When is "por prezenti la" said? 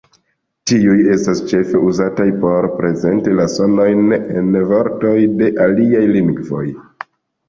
2.45-3.45